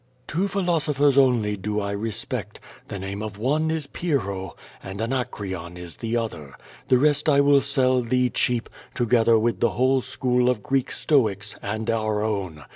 Two 0.25 0.47
philosophers 0.47 1.15
only 1.15 1.55
do 1.55 1.79
I 1.79 1.91
respect; 1.91 2.59
the 2.87 2.97
name 2.97 3.21
of 3.21 3.37
one 3.37 3.69
is 3.69 3.85
P}Trlio, 3.85 4.53
and 4.81 4.99
Anacreon 4.99 5.77
is 5.77 5.97
the 5.97 6.17
other. 6.17 6.55
The 6.87 6.97
rest 6.97 7.29
I 7.29 7.39
will 7.39 7.61
sell 7.61 8.01
tliee 8.01 8.33
cheap, 8.33 8.67
together 8.95 9.37
with 9.37 9.59
the 9.59 9.69
whole 9.77 10.01
school 10.01 10.49
of 10.49 10.63
Greek 10.63 10.91
Stoics, 10.91 11.55
and 11.61 11.87
our 11.91 12.23
own. 12.23 12.63